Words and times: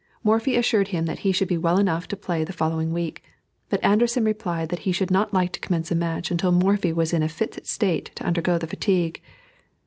Morphy 0.23 0.55
assured 0.55 0.87
him 0.87 1.05
that 1.05 1.19
he 1.19 1.31
should 1.31 1.47
be 1.47 1.59
well 1.59 1.77
enough 1.77 2.07
to 2.07 2.17
play 2.17 2.43
the 2.43 2.51
following 2.51 2.91
week; 2.91 3.23
but 3.69 3.79
Anderssen 3.83 4.23
replied 4.25 4.69
that 4.69 4.79
he 4.79 4.91
should 4.91 5.11
not 5.11 5.31
like 5.31 5.51
to 5.51 5.59
commence 5.59 5.91
a 5.91 5.95
match 5.95 6.31
until 6.31 6.51
Morphy 6.51 6.91
was 6.91 7.13
in 7.13 7.21
a 7.21 7.29
fit 7.29 7.63
state 7.67 8.09
to 8.15 8.23
undergo 8.23 8.57
the 8.57 8.65
fatigue. 8.65 9.21